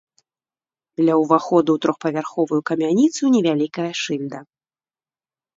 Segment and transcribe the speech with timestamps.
[1.07, 4.39] Ля ўваходу ў трохпавярховую камяніцу невялікая шыльда.